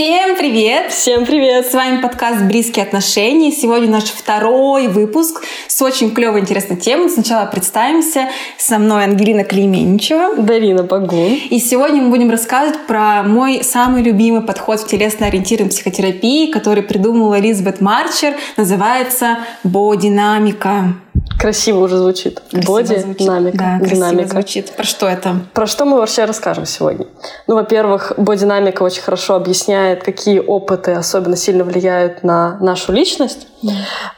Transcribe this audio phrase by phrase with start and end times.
[0.00, 0.92] Всем привет!
[0.92, 1.66] Всем привет!
[1.66, 3.52] С вами подкаст «Близкие отношения».
[3.52, 7.10] Сегодня наш второй выпуск с очень клевой интересной темой.
[7.10, 8.30] Сначала представимся.
[8.56, 10.36] Со мной Ангелина Клейменчева.
[10.36, 11.38] Дарина Багун.
[11.50, 17.38] И сегодня мы будем рассказывать про мой самый любимый подход в телесно-ориентированной психотерапии, который придумала
[17.38, 18.36] Элизабет Марчер.
[18.56, 20.94] Называется «Бодинамика».
[21.40, 22.42] Красиво уже звучит.
[22.52, 23.56] Боди, динамика.
[23.56, 24.72] Да, красиво звучит.
[24.72, 25.36] Про что это?
[25.54, 27.06] Про что мы вообще расскажем сегодня?
[27.46, 33.46] Ну, во-первых, бодинамика очень хорошо объясняет, какие опыты особенно сильно влияют на нашу личность.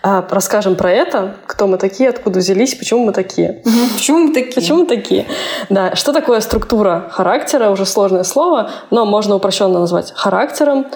[0.02, 3.62] А, расскажем про это, кто мы такие, откуда взялись, почему мы такие.
[3.94, 4.54] Почему мы такие?
[4.54, 5.26] Почему мы такие?
[5.70, 7.70] Да, что такое структура характера?
[7.70, 10.86] Уже сложное слово, но можно упрощенно назвать характером,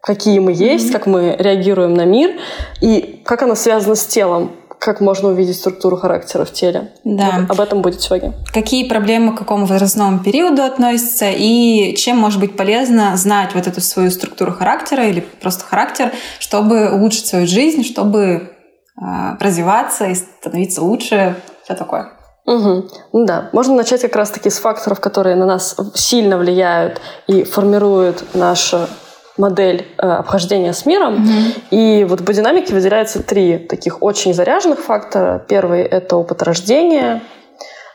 [0.00, 0.92] какие мы есть, mm-hmm.
[0.92, 2.32] как мы реагируем на мир
[2.80, 4.52] и как оно связано с телом
[4.82, 6.90] как можно увидеть структуру характера в теле.
[7.04, 7.46] Да.
[7.48, 8.32] Об этом будет сегодня.
[8.52, 13.80] Какие проблемы к какому возрастному периоду относятся и чем может быть полезно знать вот эту
[13.80, 19.04] свою структуру характера или просто характер, чтобы улучшить свою жизнь, чтобы э,
[19.38, 22.08] развиваться и становиться лучше, все такое.
[22.44, 22.88] Угу.
[23.24, 28.88] Да, можно начать как раз-таки с факторов, которые на нас сильно влияют и формируют наше
[29.36, 31.14] модель э, обхождения с миром.
[31.14, 31.62] Mm-hmm.
[31.70, 35.44] И вот в бодинамике выделяются три таких очень заряженных фактора.
[35.48, 37.22] Первый— это опыт рождения.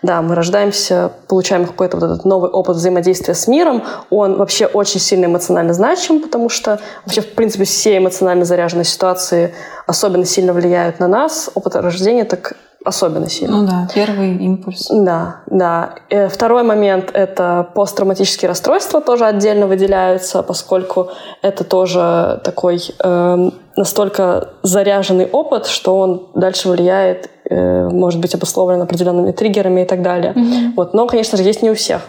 [0.03, 3.83] Да, мы рождаемся, получаем какой-то вот этот новый опыт взаимодействия с миром.
[4.11, 9.55] Он вообще очень сильно эмоционально значим, потому что вообще, в принципе, все эмоционально заряженные ситуации
[9.87, 11.49] особенно сильно влияют на нас.
[11.55, 12.53] Опыт рождения так
[12.85, 13.57] особенно сильно.
[13.57, 14.87] Ну да, первый импульс.
[14.89, 15.95] Да, да.
[16.09, 21.09] И второй момент— это посттравматические расстройства тоже отдельно выделяются, поскольку
[21.41, 28.81] это тоже такой э, настолько заряженный опыт, что он дальше влияет, э, может быть обусловлен
[28.81, 30.33] определенными триггерами и так далее.
[30.33, 30.73] Mm-hmm.
[30.75, 30.93] Вот.
[30.93, 32.01] Но, конечно же, есть не у всех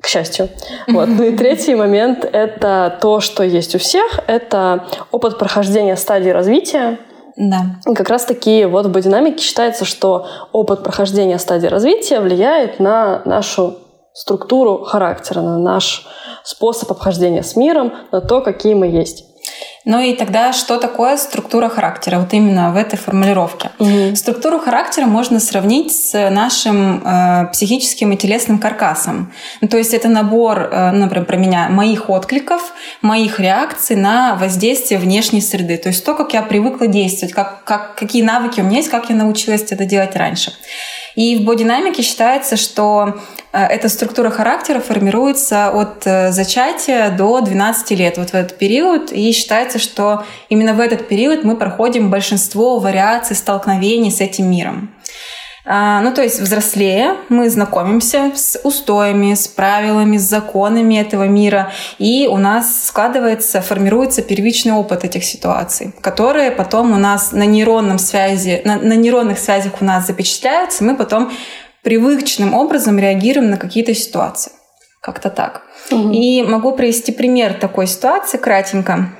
[0.00, 0.48] к счастью.
[0.88, 1.08] Вот.
[1.14, 6.98] Ну и третий момент— это то, что есть у всех, это опыт прохождения стадии развития,
[7.36, 7.76] да.
[7.86, 13.78] И как раз-таки вот в бодинамике считается, что опыт прохождения стадии развития влияет на нашу
[14.12, 16.06] структуру характера, на наш
[16.44, 19.26] способ обхождения с миром, на то, какие мы есть.
[19.84, 22.18] Ну и тогда что такое структура характера?
[22.18, 23.70] Вот именно в этой формулировке.
[23.78, 24.16] Угу.
[24.16, 29.32] Структуру характера можно сравнить с нашим э, психическим и телесным каркасом.
[29.60, 32.72] Ну, то есть это набор, э, например, про меня, моих откликов,
[33.02, 35.76] моих реакций на воздействие внешней среды.
[35.76, 39.10] То есть то, как я привыкла действовать, как, как, какие навыки у меня есть, как
[39.10, 40.52] я научилась это делать раньше.
[41.14, 43.20] И в бодинамике считается, что
[43.52, 49.12] э, эта структура характера формируется от э, зачатия до 12 лет, вот в этот период.
[49.12, 54.94] И считается, что именно в этот период мы проходим большинство вариаций столкновений с этим миром.
[55.66, 61.72] А, ну, то есть взрослея, мы знакомимся с устоями, с правилами, с законами этого мира,
[61.98, 67.98] и у нас складывается, формируется первичный опыт этих ситуаций, которые потом у нас на нейронном
[67.98, 71.32] связи, на, на нейронных связях у нас запечатляются, мы потом
[71.82, 74.52] привычным образом реагируем на какие-то ситуации.
[75.00, 75.62] Как-то так.
[75.90, 76.10] Угу.
[76.12, 79.10] И могу привести пример такой ситуации кратенько.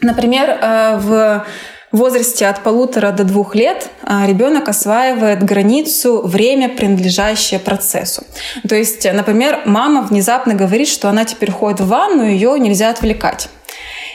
[0.00, 1.44] Например, э, в
[1.92, 8.22] в возрасте от полутора до двух лет а, ребенок осваивает границу время, принадлежащее процессу.
[8.68, 13.48] То есть, например, мама внезапно говорит, что она теперь ходит в ванну, ее нельзя отвлекать.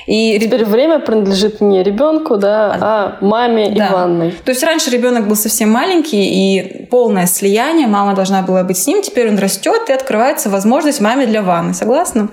[0.05, 3.87] И теперь время принадлежит не ребенку, да, а маме да.
[3.87, 4.31] и ванной.
[4.31, 8.85] То есть раньше ребенок был совсем маленький и полное слияние, мама должна была быть с
[8.85, 11.73] ним, теперь он растет и открывается возможность маме для ванны.
[11.73, 12.29] Согласна?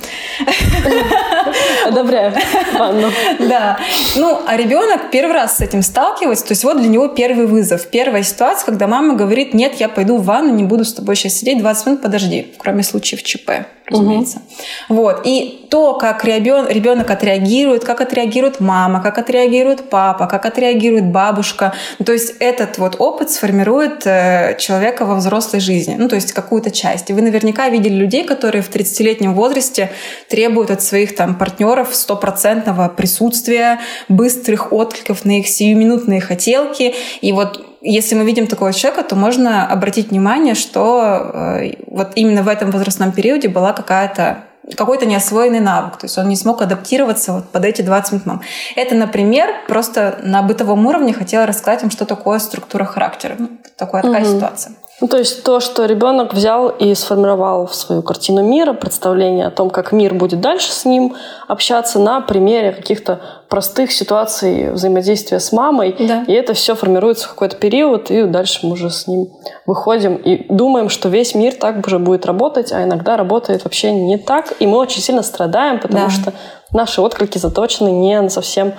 [1.86, 2.34] Одобряю
[2.74, 3.08] ванну.
[3.38, 3.78] Да.
[4.16, 7.86] Ну, а ребенок первый раз с этим сталкивается, то есть вот для него первый вызов,
[7.86, 11.34] первая ситуация, когда мама говорит, нет, я пойду в ванну, не буду с тобой сейчас
[11.34, 13.50] сидеть, 20 минут подожди, кроме случаев ЧП
[13.92, 14.42] разумеется.
[14.88, 14.96] Угу.
[14.96, 15.20] Вот.
[15.24, 21.72] И то, как ребенок отреагирует, как отреагирует мама, как отреагирует папа, как отреагирует бабушка.
[21.98, 26.32] Ну, то есть этот вот опыт сформирует э, человека во взрослой жизни, ну то есть
[26.32, 27.10] какую-то часть.
[27.10, 29.90] И вы наверняка видели людей, которые в 30-летнем возрасте
[30.28, 36.94] требуют от своих там партнеров стопроцентного присутствия, быстрых откликов на их сиюминутные хотелки.
[37.20, 42.42] И вот если мы видим такого человека, то можно обратить внимание, что э, вот именно
[42.42, 44.44] в этом возрастном периоде была какая-то
[44.76, 48.42] какой-то неосвоенный навык, то есть он не смог адаптироваться вот под эти 20 минут мам.
[48.76, 53.34] Это, например, просто на бытовом уровне хотела рассказать им, что такое структура характера.
[53.38, 54.36] Ну, такая, такая угу.
[54.36, 54.74] ситуация.
[55.02, 59.50] Ну, то есть то, что ребенок взял и сформировал в свою картину мира, представление о
[59.50, 61.16] том, как мир будет дальше с ним
[61.48, 65.96] общаться на примере каких-то простых ситуаций взаимодействия с мамой.
[65.98, 66.22] Да.
[66.28, 69.26] И это все формируется в какой-то период, и дальше мы уже с ним
[69.66, 74.18] выходим и думаем, что весь мир так уже будет работать, а иногда работает вообще не
[74.18, 74.52] так.
[74.60, 76.10] И мы очень сильно страдаем, потому да.
[76.10, 76.32] что
[76.72, 78.72] наши отклики заточены не совсем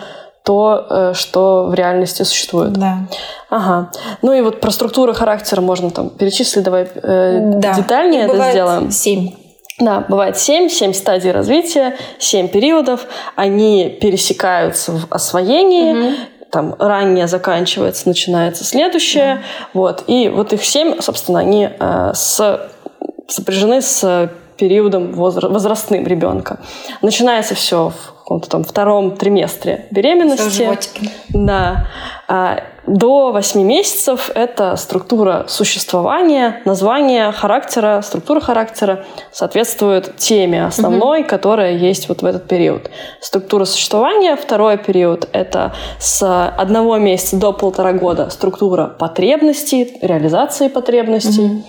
[0.44, 2.74] то, э, что в реальности существует.
[2.74, 3.08] Да.
[3.50, 3.92] Ага.
[4.22, 7.74] Ну и вот про структуру характера можно там перечислить, давай э, да.
[7.74, 8.92] детальнее это сделаем.
[8.92, 9.32] Семь.
[9.80, 13.06] Да, бывает семь, семь стадий развития, семь периодов.
[13.36, 16.16] Они пересекаются в освоении, угу.
[16.52, 19.36] там раннее заканчивается, начинается следующее.
[19.36, 19.42] Да.
[19.74, 20.04] Вот.
[20.08, 22.70] И вот их семь, собственно, они э, с,
[23.28, 26.60] сопряжены с периодом возрастным ребенка.
[27.02, 30.44] Начинается все в каком-то там втором триместре беременности.
[31.30, 31.88] Да.
[32.28, 41.30] А, до 8 месяцев это структура существования, название характера, структура характера соответствует теме основной, угу.
[41.30, 42.90] которая есть вот в этот период.
[43.22, 51.46] Структура существования, второй период это с одного месяца до полтора года структура потребностей, реализации потребностей.
[51.46, 51.64] Угу.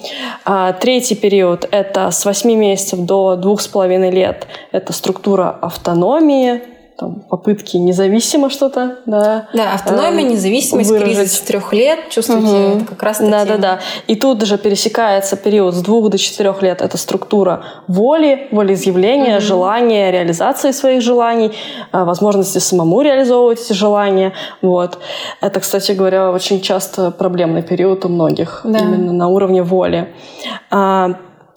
[0.44, 6.73] А, третий период это с 8 месяцев до двух с половиной лет это структура автономии,
[6.96, 9.48] там, попытки независимо что-то, да.
[9.52, 11.16] Да, автономия, э, независимость, выразить.
[11.16, 12.76] кризис трех лет, чувствуете, угу.
[12.76, 13.30] это как раз таки...
[13.30, 13.80] Да, да, да.
[14.06, 16.82] И тут же пересекается период с двух до четырех лет.
[16.82, 19.44] Это структура воли, волеизъявления, угу.
[19.44, 21.52] желания, реализации своих желаний,
[21.92, 24.32] э, возможности самому реализовывать эти желания.
[24.62, 24.98] Вот.
[25.40, 28.78] Это, кстати говоря, очень часто проблемный период у многих, да.
[28.78, 30.12] именно на уровне воли.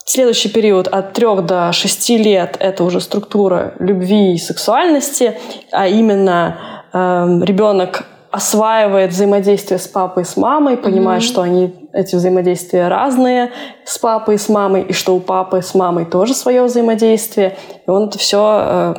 [0.10, 5.38] Следующий период от 3 до 6 лет– это уже структура любви и сексуальности,
[5.70, 6.58] а именно
[6.94, 6.98] э,
[7.44, 11.26] ребенок осваивает взаимодействие с папой и с мамой, понимает, mm-hmm.
[11.26, 13.52] что они эти взаимодействия разные
[13.84, 17.58] с папой и с мамой, и что у папы с мамой тоже свое взаимодействие.
[17.86, 18.96] И он это все э,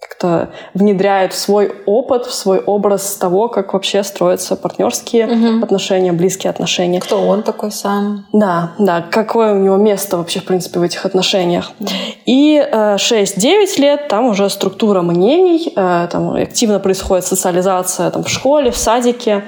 [0.00, 5.64] как-то внедряют в свой опыт, в свой образ того, как вообще строятся партнерские угу.
[5.64, 7.00] отношения, близкие отношения.
[7.00, 8.26] Кто он такой сам?
[8.32, 11.72] Да, да, какое у него место вообще, в принципе, в этих отношениях.
[12.24, 18.28] И э, 6-9 лет там уже структура мнений, э, там активно происходит социализация там, в
[18.30, 19.44] школе, в садике,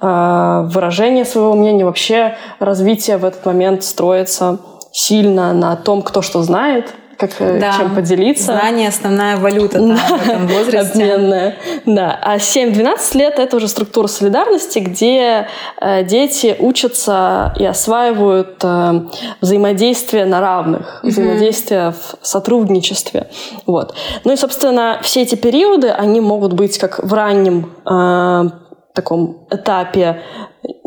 [0.00, 4.58] э, выражение своего мнения, вообще развитие в этот момент строится
[4.92, 7.72] сильно на том, кто что знает, как э, да.
[7.76, 8.52] чем поделиться.
[8.52, 11.14] Знание– основная валюта да, в этом возрасте.
[11.14, 11.56] Обменная.
[11.86, 12.18] Да.
[12.22, 15.48] А 7-12 лет– это уже структура солидарности, где
[15.80, 19.00] э, дети учатся и осваивают э,
[19.40, 21.08] взаимодействие на равных, mm-hmm.
[21.08, 23.28] взаимодействие в сотрудничестве.
[23.66, 23.94] Вот.
[24.24, 28.50] Ну и, собственно, все эти периоды, они могут быть как в раннем э,
[28.94, 30.22] таком этапе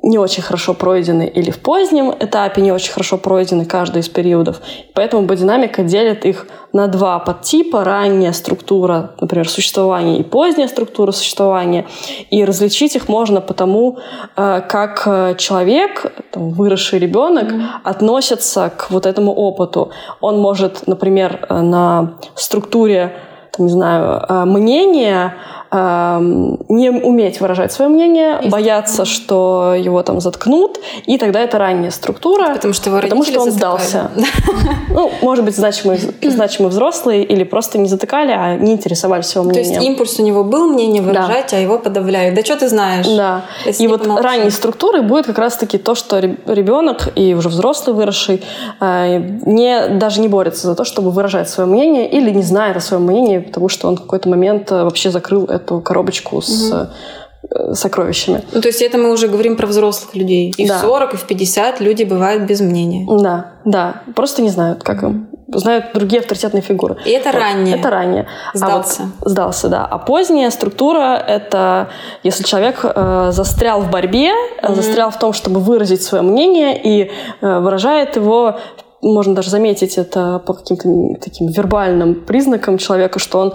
[0.01, 4.61] не очень хорошо пройдены или в позднем этапе не очень хорошо пройдены каждый из периодов.
[4.93, 7.83] Поэтому бодинамика делит их на два подтипа.
[7.83, 11.85] Ранняя структура, например, существования и поздняя структура существования.
[12.29, 13.97] И различить их можно потому,
[14.35, 17.65] э, как э, человек, там, выросший ребенок, mm-hmm.
[17.83, 19.91] относится к вот этому опыту.
[20.21, 23.13] Он может, например, э, на структуре,
[23.51, 25.35] там, не знаю, мнения
[25.71, 32.53] не уметь выражать свое мнение, бояться, что его там заткнут, и тогда это ранняя структура,
[32.53, 33.77] потому что, его потому что он затыкали.
[33.77, 34.11] сдался.
[34.91, 39.65] Ну, может быть, значимый, значимый взрослый или просто не затыкали, а не интересовались его мнением.
[39.65, 41.57] То есть импульс у него был мнение выражать, да.
[41.57, 42.35] а его подавляют.
[42.35, 43.05] Да что ты знаешь?
[43.07, 43.43] Да.
[43.65, 44.25] И вот помолчишь.
[44.25, 48.41] ранней структурой будет как раз-таки то, что ребенок и уже взрослый выросший
[48.79, 52.79] э, не, даже не борется за то, чтобы выражать свое мнение или не знает о
[52.79, 57.73] своем мнении, потому что он в какой-то момент э, вообще закрыл эту коробочку с угу.
[57.73, 58.43] сокровищами.
[58.51, 60.53] Ну, то есть это мы уже говорим про взрослых людей.
[60.57, 60.77] И да.
[60.77, 63.05] в 40, и в 50 люди бывают без мнения.
[63.21, 64.01] Да, да.
[64.15, 65.29] Просто не знают, как им.
[65.47, 66.97] Знают другие авторитетные фигуры.
[67.05, 67.39] И это вот.
[67.39, 67.75] раннее.
[67.77, 68.27] Это раннее.
[68.53, 69.01] Сдался.
[69.01, 69.85] А вот, сдался, да.
[69.85, 71.89] А поздняя структура— это
[72.23, 77.11] если человек э, застрял в борьбе, mm застрял в том, чтобы выразить свое мнение и
[77.41, 78.59] э, выражает его
[79.01, 83.53] можно даже заметить это по каким-то таким вербальным признакам человека, что он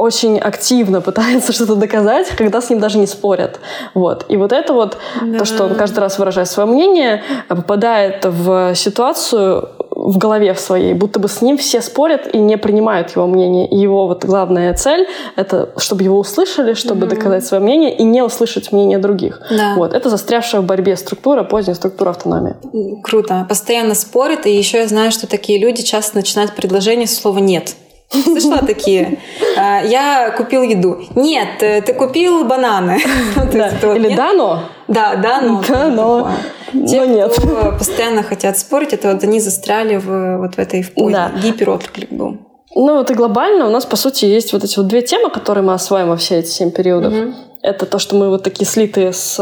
[0.00, 3.60] очень активно пытается что-то доказать, когда с ним даже не спорят.
[3.94, 4.24] Вот.
[4.28, 5.38] И вот это вот, да.
[5.38, 10.94] то, что он каждый раз выражает свое мнение, попадает в ситуацию в голове в своей,
[10.94, 13.68] будто бы с ним все спорят и не принимают его мнение.
[13.68, 17.10] И его вот главная цель— это чтобы его услышали, чтобы mm-hmm.
[17.10, 19.40] доказать свое мнение и не услышать мнение других.
[19.50, 19.74] Да.
[19.76, 19.92] Вот.
[19.92, 22.56] Это застрявшая в борьбе структура, поздняя структура автономии.
[23.02, 23.44] Круто.
[23.48, 27.74] Постоянно спорят, и еще я знаю, что такие люди часто начинают предложение с слова «нет».
[28.10, 29.18] Слышала такие?
[29.56, 31.00] А, я купил еду.
[31.14, 32.98] Нет, э, ты купил бананы.
[33.36, 34.64] Или дано.
[34.88, 35.62] Да, дано.
[35.68, 36.30] Дано.
[36.72, 37.32] Те, нет.
[37.32, 41.10] кто постоянно хотят спорить, это вот они застряли в, вот в этой в.
[41.10, 41.30] Да.
[41.40, 42.38] Гиперотклик был.
[42.74, 45.64] Ну вот и глобально у нас, по сути, есть вот эти вот две темы, которые
[45.64, 47.12] мы осваиваем во все эти семь периодов.
[47.12, 47.34] Угу.
[47.62, 49.38] Это то, что мы вот такие слитые с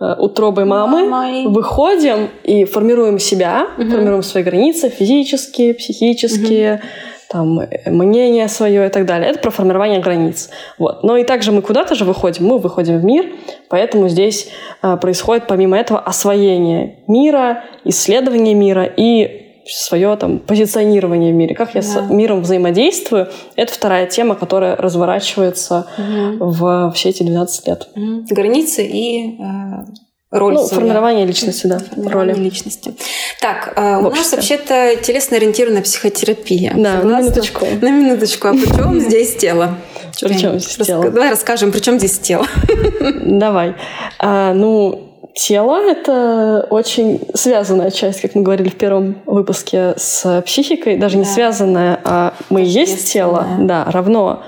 [0.00, 1.46] э, утробой мамы, Мамой.
[1.46, 3.88] выходим и формируем себя, угу.
[3.88, 9.30] формируем свои границы физические, психические, угу там, мнение свое и так далее.
[9.30, 10.50] Это про формирование границ.
[10.78, 11.02] Вот.
[11.02, 13.26] Но и также мы куда-то же выходим, мы выходим в мир,
[13.68, 14.48] поэтому здесь
[14.82, 21.74] э, происходит помимо этого освоение мира, исследование мира и свое там позиционирование в мире, как
[21.74, 21.86] я да.
[21.86, 26.50] с миром взаимодействую, это вторая тема, которая разворачивается угу.
[26.50, 27.88] в все эти 12 лет.
[27.94, 28.26] Угу.
[28.30, 29.84] Границы и э,
[30.34, 32.44] роль ну, формирование личности, да, формирование роли.
[32.44, 32.94] личности.
[33.40, 36.72] Так, э, у нас вообще-то телесно-ориентированная психотерапия.
[36.76, 37.10] Да, Согласна?
[37.10, 37.66] на минуточку.
[37.80, 38.48] На минуточку.
[38.48, 39.76] А при чем здесь тело?
[40.20, 41.10] При чем здесь тело?
[41.10, 42.46] Давай расскажем, при чем здесь тело.
[43.22, 43.74] Давай.
[44.18, 50.96] А, ну, Тело— это очень связанная часть, как мы говорили в первом выпуске, с психикой.
[50.96, 51.18] Даже да.
[51.18, 53.44] не связанная, а мы есть тело.
[53.58, 54.44] Да, равно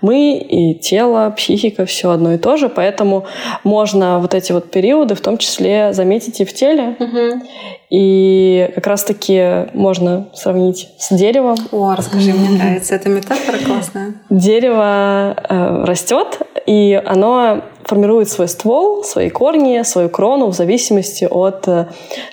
[0.00, 2.68] мы и тело, психика, все одно и то же.
[2.68, 3.26] Поэтому
[3.64, 6.96] можно вот эти вот периоды в том числе заметить и в теле.
[6.98, 7.42] Угу.
[7.90, 11.56] И как раз-таки можно сравнить с деревом.
[11.72, 14.14] О, расскажи, мне нравится эта метафора классная.
[14.30, 21.66] Дерево э, растет, и оно формирует свой ствол, свои корни, свою крону в зависимости от
[21.68, 21.88] э,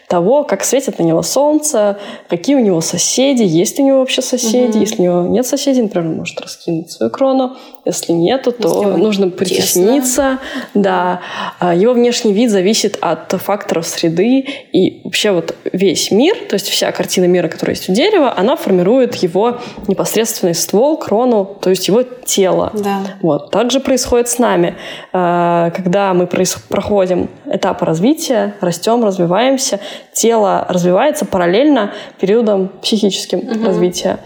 [0.08, 1.98] того, как светит на него солнце,
[2.30, 4.78] какие у него соседи, есть ли у него вообще соседи.
[4.78, 4.80] Угу.
[4.80, 7.56] Если у него нет соседей, например, он может раскинуть свою крону.
[7.88, 10.40] Если нету, то Если нужно притесниться.
[10.74, 11.22] Да.
[11.60, 14.46] А его внешний вид зависит от факторов среды.
[14.74, 18.58] И вообще вот весь мир, то есть вся картина мира, которая есть у дерева, она
[18.58, 22.72] формирует его непосредственный ствол, крону, то есть его тело.
[22.74, 23.00] Да.
[23.22, 23.52] Вот.
[23.52, 24.76] Так же происходит с нами.
[25.14, 29.80] А, когда мы проходим этапы развития, растем, развиваемся,
[30.12, 33.66] тело развивается параллельно периодом психическим угу.
[33.66, 34.20] развития,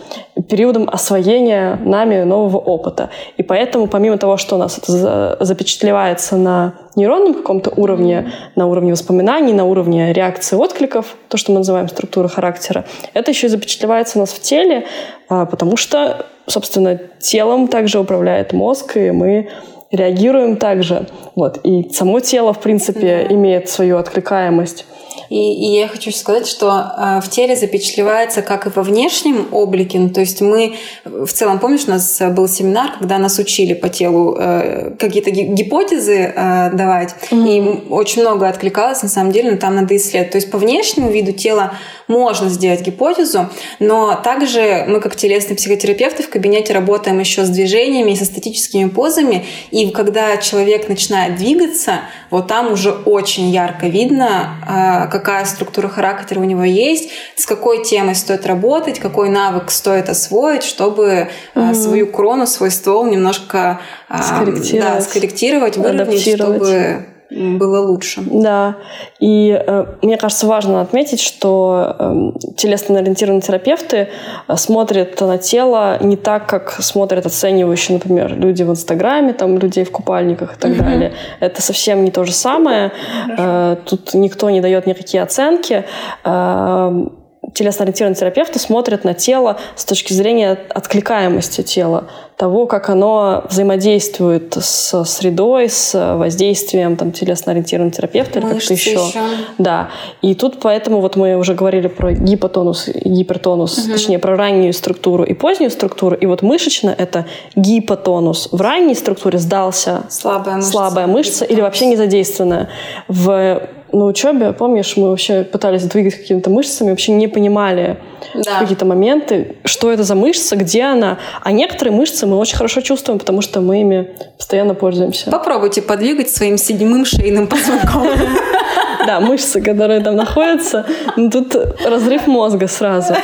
[0.48, 3.10] периодом освоения нами нового опыта.
[3.38, 8.92] И поэтому, помимо того, что у нас это запечатлевается на нейронном каком-то уровне, на уровне
[8.92, 14.18] воспоминаний, на уровне реакции откликов, то, что мы называем структура характера, это еще и запечатлевается
[14.18, 14.86] у нас в теле,
[15.30, 19.50] а, потому что, собственно, телом также управляет мозг, и мы
[19.92, 21.08] реагируем также.
[21.36, 21.60] Вот.
[21.64, 24.86] И само тело, в принципе, имеет свою откликаемость.
[25.32, 29.98] И, и я хочу сказать, что э, в теле запечатлевается как и во внешнем облике.
[29.98, 33.88] Ну, то есть мы в целом, помнишь, у нас был семинар, когда нас учили по
[33.88, 37.86] телу э, какие-то гипотезы э, давать, mm-hmm.
[37.88, 40.32] и очень много откликалось, на самом деле, но там надо исследовать.
[40.32, 41.76] То есть по внешнему виду тела
[42.08, 48.12] можно сделать гипотезу, но также мы, как телесные психотерапевты, в кабинете работаем еще с движениями
[48.12, 55.08] и со статическими позами, и когда человек начинает двигаться, вот там уже очень ярко видно,
[55.12, 60.64] какая структура характера у него есть, с какой темой стоит работать, какой навык стоит освоить,
[60.64, 61.74] чтобы угу.
[61.74, 63.80] свою крону, свой ствол немножко
[64.10, 68.22] скорректировать, да, скорректировать выровнять, чтобы было лучше.
[68.26, 68.76] Да.
[69.20, 74.10] И э, мне кажется, важно отметить, что э, телесно-ориентированные терапевты
[74.48, 79.86] э, смотрят на тело не так, как смотрят оценивающие, например, люди в Инстаграме, там, людей
[79.86, 80.84] в купальниках и так mm-hmm.
[80.84, 81.14] далее.
[81.40, 82.92] Это совсем не то же самое.
[83.38, 85.86] Э, тут никто не дает никакие оценки.
[86.26, 87.06] Э,
[87.54, 92.08] телесно-ориентированные терапевты смотрят на тело с точки зрения откликаемости тела,
[92.42, 98.94] того, как оно взаимодействует с средой, с воздействием там, телесно-ориентированного терапевта или как-то еще.
[98.94, 99.20] еще.
[99.60, 99.92] Да.
[100.24, 103.92] И тут поэтому вот мы уже говорили про гипотонус, гипертонус, угу.
[103.92, 106.16] точнее про раннюю структуру и позднюю структуру.
[106.16, 108.50] И вот мышечно это гипотонус.
[108.52, 112.70] В ранней структуре сдался слабая мышца, слабая мышца или вообще не задействованная.
[113.08, 117.98] В на учебе, помнишь, мы вообще пытались двигать какими-то мышцами, вообще не понимали
[118.34, 118.60] да.
[118.60, 121.18] какие-то моменты, что это за мышца, где она.
[121.42, 125.30] А некоторые мышцы мы очень хорошо чувствуем, потому что мы ими постоянно пользуемся.
[125.30, 128.08] Попробуйте подвигать своим седьмым шейным позвонком.
[129.06, 131.56] Да, мышцы, которые там находятся, ну, тут
[131.86, 133.16] разрыв мозга сразу.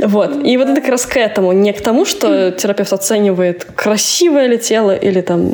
[0.00, 0.44] Вот.
[0.44, 1.52] И вот это как раз к этому.
[1.52, 5.52] Не к тому, что терапевт оценивает, красивое ли тело или там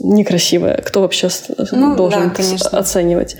[0.00, 0.76] некрасивое.
[0.84, 1.28] Кто вообще
[1.72, 3.36] ну, должен да, оценивать.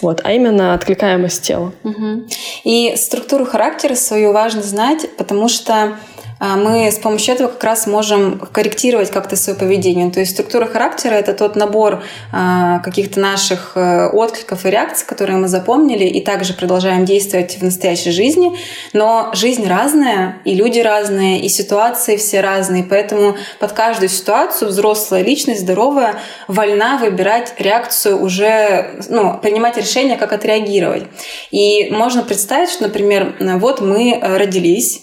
[0.00, 1.72] Вот, а именно откликаемость тела.
[1.84, 2.24] Угу.
[2.64, 5.98] И структуру характера свою важно знать, потому что
[6.40, 10.10] мы с помощью этого как раз можем корректировать как-то свое поведение.
[10.10, 15.36] То есть структура характера— это тот набор а, каких-то наших э, откликов и реакций, которые
[15.36, 18.56] мы запомнили, и также продолжаем действовать в настоящей жизни.
[18.94, 22.84] Но жизнь разная, и люди разные, и ситуации все разные.
[22.84, 26.14] Поэтому под каждую ситуацию взрослая личность, здоровая,
[26.48, 31.04] вольна выбирать реакцию уже, ну, принимать решение, как отреагировать.
[31.50, 35.02] И можно представить, что, например, вот мы родились,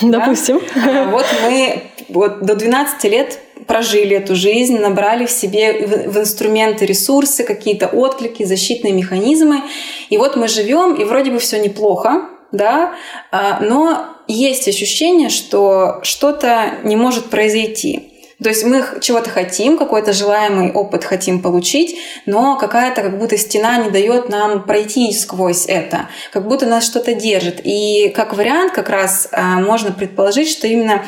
[0.00, 0.60] Допустим.
[0.74, 1.04] Да?
[1.10, 7.44] Вот мы вот до 12 лет прожили эту жизнь, набрали в себе в инструменты ресурсы,
[7.44, 9.62] какие-то отклики, защитные механизмы.
[10.10, 12.94] И вот мы живем, и вроде бы все неплохо, да,
[13.32, 18.12] а, но есть ощущение, что что-то не может произойти.
[18.42, 23.78] То есть мы чего-то хотим, какой-то желаемый опыт хотим получить, но какая-то как будто стена
[23.78, 27.60] не дает нам пройти сквозь это, как будто нас что-то держит.
[27.64, 31.02] И как вариант как раз а, можно предположить, что именно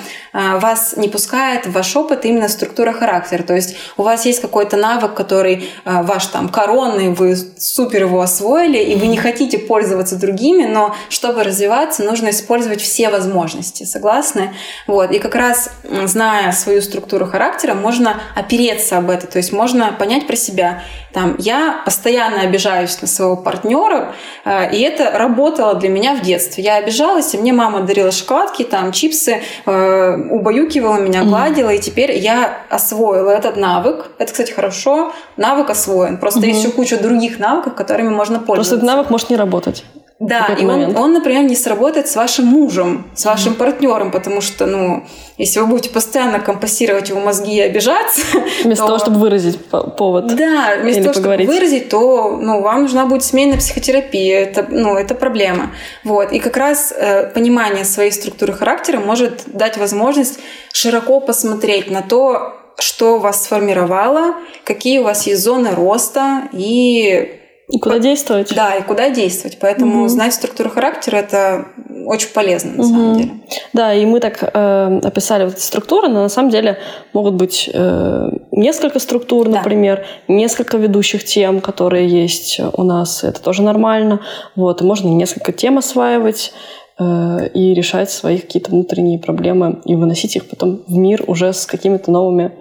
[0.59, 3.43] вас не пускает ваш опыт именно структура характера.
[3.43, 8.21] То есть у вас есть какой-то навык, который а, ваш там коронный, вы супер его
[8.21, 13.85] освоили, и вы не хотите пользоваться другими, но чтобы развиваться, нужно использовать все возможности.
[13.85, 14.55] Согласны?
[14.87, 15.11] Вот.
[15.11, 15.71] И как раз
[16.05, 20.83] зная свою структуру характера, можно опереться об это, то есть можно понять про себя.
[21.19, 24.13] Там, я постоянно обижаюсь на своего партнера,
[24.45, 26.63] э, и это работало для меня в детстве.
[26.63, 32.17] Я обижалась, и мне мама дарила шоколадки, там, чипсы, э, убаюкивала меня, гладила, и теперь
[32.17, 34.13] я освоила этот навык.
[34.19, 36.19] Это, кстати, хорошо, навык освоен.
[36.19, 38.55] Просто mm есть еще куча других навыков, которыми можно пользоваться.
[38.55, 39.85] Просто этот навык может не работать.
[40.21, 43.57] Да, и он, он, например, не сработает с вашим мужем, с вашим mm-hmm.
[43.57, 45.07] партнером, потому что, ну,
[45.37, 48.23] если вы будете постоянно компасировать его мозги и обижаться...
[48.65, 48.89] Вместо то...
[48.89, 49.65] того, чтобы выразить
[49.97, 50.35] повод.
[50.35, 51.47] Да, вместо того, поговорить.
[51.47, 54.41] чтобы выразить, то ну, вам нужна будет сменная психотерапия.
[54.41, 55.71] Это, ну, это проблема.
[56.03, 56.33] Вот.
[56.33, 60.41] И как раз э, понимание своей структуры характера может дать возможность
[60.73, 64.35] широко посмотреть на то, что вас сформировало,
[64.65, 68.55] какие у вас есть зоны роста и и куда действовать.
[68.55, 69.59] Да, и куда действовать.
[69.61, 70.09] Поэтому угу.
[70.09, 71.67] знать структуру характера это
[72.07, 72.89] очень полезно на угу.
[72.89, 73.31] самом деле.
[73.75, 76.79] Да, и мы так э, описали вот эти структуры, но на самом деле
[77.13, 80.35] могут быть э, несколько структур, например, да.
[80.35, 83.23] несколько ведущих тем, которые есть у нас.
[83.23, 84.21] Это тоже нормально.
[84.57, 86.55] Вот, и можно несколько тем осваивать
[86.99, 91.67] э, и решать свои какие-то внутренние проблемы и выносить их потом в мир уже с
[91.67, 92.53] какими-то новыми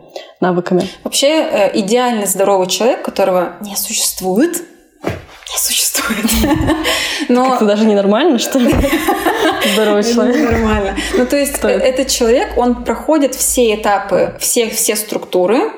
[0.42, 0.84] навыками.
[1.06, 4.77] Вообще э, идеально здоровый человек, которого не существует, не существует.
[7.30, 7.56] Но...
[7.56, 8.74] Это даже ненормально, что ли?
[9.74, 10.52] Здоровый человек.
[10.52, 10.96] Нормально.
[11.16, 15.72] Ну, то есть, этот человек, он проходит все этапы, все, все структуры,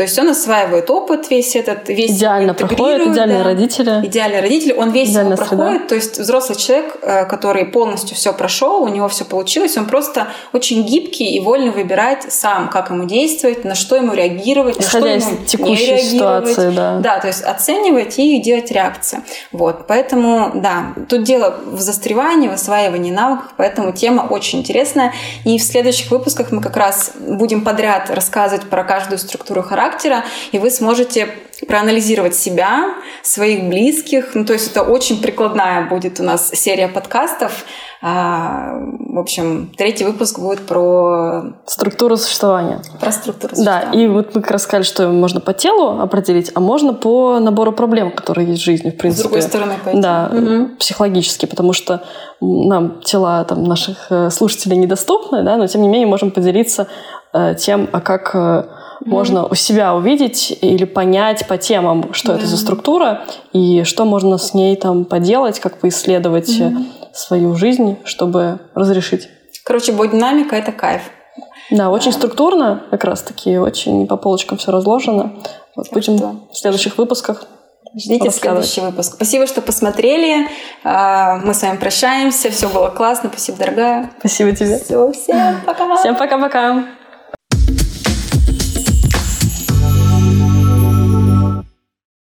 [0.00, 4.72] то есть он осваивает опыт весь этот, весь идеально проходит, идеальные да, родители, идеальные родители,
[4.72, 5.88] он весь его проходит.
[5.88, 10.28] То есть взрослый человек, э, который полностью все прошел, у него все получилось, он просто
[10.54, 15.20] очень гибкий и вольно выбирать сам, как ему действовать, на что ему реагировать, Исходя на
[15.20, 16.48] что ему текущей не реагировать.
[16.48, 16.98] Ситуации, да.
[17.00, 19.22] да, то есть оценивать и делать реакции.
[19.52, 25.12] Вот, поэтому да, тут дело в застревании, в осваивании навыков, поэтому тема очень интересная.
[25.44, 30.24] И в следующих выпусках мы как раз будем подряд рассказывать про каждую структуру характера характера,
[30.52, 31.28] и вы сможете
[31.68, 34.34] проанализировать себя, своих близких.
[34.34, 37.64] Ну, то есть это очень прикладная будет у нас серия подкастов.
[38.02, 41.52] А, в общем, третий выпуск будет про...
[41.66, 42.80] Структуру существования.
[42.98, 43.92] Про структуру существования.
[43.92, 47.38] Да, и вот мы как раз сказали, что можно по телу определить, а можно по
[47.40, 49.20] набору проблем, которые есть в жизни, в принципе.
[49.20, 50.00] С другой стороны пойти.
[50.00, 50.76] Да, угу.
[50.78, 52.02] психологически, потому что
[52.40, 56.86] нам тела там, наших э, слушателей недоступны, да, но тем не менее можем поделиться
[57.34, 58.34] э, тем, а как
[59.00, 62.38] э, можно у себя увидеть или понять по темам, что да.
[62.38, 67.96] это за структура и что можно с ней там поделать, как поисследовать mm свою жизнь,
[68.04, 69.28] чтобы разрешить.
[69.64, 71.02] Короче, бодинамика— это кайф.
[71.70, 75.32] Да, очень структурно, как раз-таки, очень по полочкам все разложено.
[75.74, 76.36] Вот будем что?
[76.52, 77.46] в следующих выпусках
[77.96, 79.14] Ждите следующий выпуск.
[79.14, 80.46] Спасибо, что посмотрели.
[80.84, 82.50] А, мы с вами прощаемся.
[82.50, 83.30] Все было классно.
[83.30, 84.10] Спасибо, дорогая.
[84.20, 84.78] Спасибо тебе.
[84.78, 85.96] Все, всем пока.
[85.96, 86.84] Всем пока-пока.